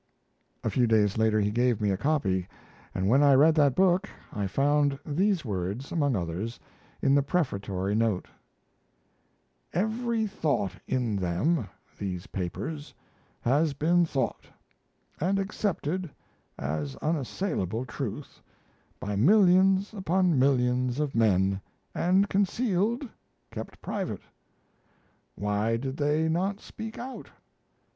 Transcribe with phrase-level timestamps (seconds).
[0.63, 2.47] A few days later he gave me a copy,
[2.95, 6.59] and when I read that book, I found these words, among others,
[7.03, 8.27] in the prefatory note:
[9.73, 11.67] "Every thought in them
[11.99, 12.95] (these papers)
[13.41, 14.47] has been thought
[15.19, 16.09] (and accepted
[16.57, 18.41] as unassailable truth)
[18.99, 21.61] by millions upon millions of men
[21.93, 23.07] and concealed,
[23.51, 24.21] kept private.
[25.35, 27.29] Why did they not speak out?